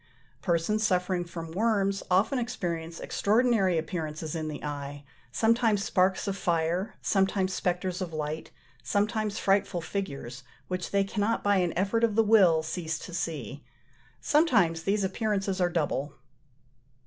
[0.41, 6.95] Persons suffering from worms often experience extraordinary appearances in the eye, sometimes sparks of fire,
[7.03, 8.49] sometimes spectres of light,
[8.81, 13.63] sometimes frightful figures, which they cannot by an effort of the will cease to see:
[14.19, 16.15] sometimes these appearances are double.